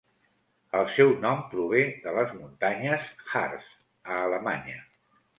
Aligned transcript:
El 0.77 0.87
seu 0.93 1.09
nom 1.25 1.41
prové 1.51 1.83
de 2.05 2.13
les 2.15 2.33
muntanyes 2.37 3.11
Harz, 3.33 3.67
a 4.15 4.23
Alemanya. 4.23 4.81